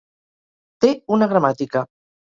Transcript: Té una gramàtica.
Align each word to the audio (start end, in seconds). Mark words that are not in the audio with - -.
Té 0.85 0.91
una 1.17 1.31
gramàtica. 1.35 1.89